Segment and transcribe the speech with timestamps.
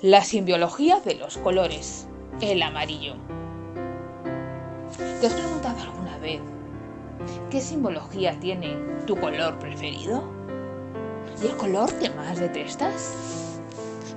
[0.00, 2.08] La simbiología de los colores.
[2.40, 3.14] El amarillo.
[5.20, 6.40] ¿Te has preguntado alguna vez
[7.50, 8.76] qué simbología tiene
[9.06, 10.24] tu color preferido?
[11.40, 13.60] ¿Y el color que más detestas?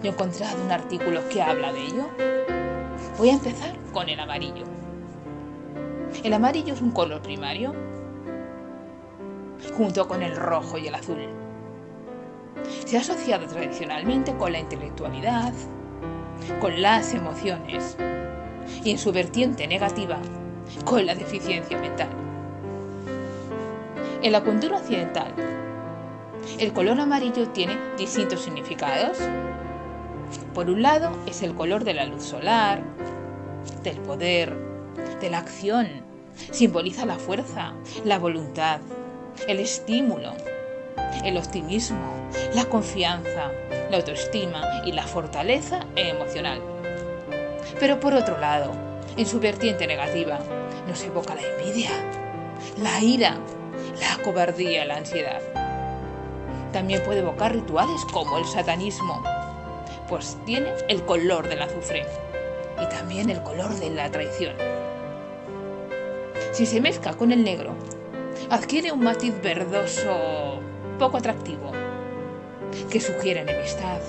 [0.02, 2.08] Yo he encontrado un artículo que habla de ello.
[3.18, 4.66] Voy a empezar con el amarillo.
[6.24, 7.74] El amarillo es un color primario
[9.78, 11.45] junto con el rojo y el azul.
[12.86, 15.54] Se ha asociado tradicionalmente con la intelectualidad,
[16.62, 17.98] con las emociones
[18.84, 20.20] y en su vertiente negativa
[20.84, 22.10] con la deficiencia mental.
[24.22, 25.34] En la cultura occidental,
[26.60, 29.18] el color amarillo tiene distintos significados.
[30.54, 32.84] Por un lado, es el color de la luz solar,
[33.84, 34.56] del poder,
[35.20, 35.88] de la acción.
[36.52, 37.74] Simboliza la fuerza,
[38.04, 38.80] la voluntad,
[39.48, 40.34] el estímulo,
[41.24, 43.52] el optimismo, la confianza,
[43.90, 46.62] la autoestima y la fortaleza emocional.
[47.80, 48.72] Pero por otro lado,
[49.18, 50.40] en su vertiente negativa,
[50.88, 51.92] nos evoca la envidia,
[52.78, 53.38] la ira,
[54.00, 55.42] la cobardía, la ansiedad.
[56.72, 59.24] También puede evocar rituales como el satanismo,
[60.10, 62.06] pues tiene el color del azufre
[62.82, 64.56] y también el color de la traición.
[66.52, 67.74] Si se mezcla con el negro,
[68.50, 70.60] adquiere un matiz verdoso
[70.98, 71.72] poco atractivo,
[72.90, 74.02] que sugiere enemistad,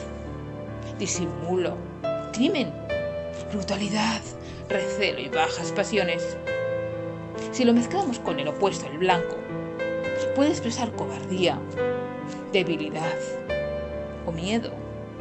[0.99, 1.77] disimulo,
[2.33, 2.73] crimen,
[3.53, 4.23] brutalidad,
[4.69, 6.37] recelo y bajas pasiones.
[7.53, 9.37] Si lo mezclamos con el opuesto, el blanco,
[10.37, 11.59] puede expresar cobardía,
[12.53, 13.17] debilidad
[14.27, 14.71] o miedo,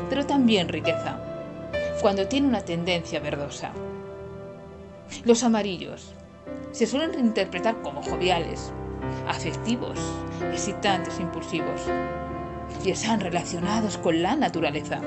[0.09, 1.17] pero también riqueza,
[2.01, 3.71] cuando tiene una tendencia verdosa.
[5.23, 6.13] Los amarillos
[6.73, 8.73] se suelen reinterpretar como joviales,
[9.27, 9.99] afectivos,
[10.51, 11.81] excitantes, impulsivos,
[12.83, 14.99] y están relacionados con la naturaleza.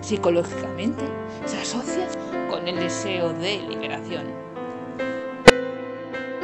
[0.00, 1.04] Psicológicamente
[1.44, 2.06] se asocia
[2.48, 4.47] con el deseo de liberación